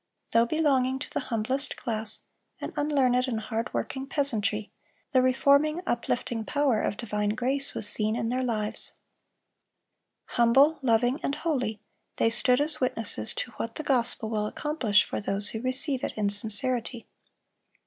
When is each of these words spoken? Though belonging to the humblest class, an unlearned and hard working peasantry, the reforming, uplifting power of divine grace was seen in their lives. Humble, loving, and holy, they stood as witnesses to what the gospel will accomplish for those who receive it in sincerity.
Though 0.31 0.47
belonging 0.47 0.97
to 0.97 1.11
the 1.11 1.19
humblest 1.29 1.77
class, 1.77 2.23
an 2.59 2.73
unlearned 2.75 3.27
and 3.27 3.39
hard 3.39 3.71
working 3.71 4.07
peasantry, 4.07 4.71
the 5.11 5.21
reforming, 5.21 5.81
uplifting 5.85 6.43
power 6.43 6.81
of 6.81 6.97
divine 6.97 7.35
grace 7.35 7.75
was 7.75 7.87
seen 7.87 8.15
in 8.15 8.29
their 8.29 8.41
lives. 8.41 8.93
Humble, 10.25 10.79
loving, 10.81 11.19
and 11.21 11.35
holy, 11.35 11.81
they 12.15 12.31
stood 12.31 12.59
as 12.59 12.81
witnesses 12.81 13.35
to 13.35 13.51
what 13.57 13.75
the 13.75 13.83
gospel 13.83 14.31
will 14.31 14.47
accomplish 14.47 15.03
for 15.03 15.21
those 15.21 15.49
who 15.49 15.61
receive 15.61 16.03
it 16.03 16.13
in 16.17 16.31
sincerity. 16.31 17.05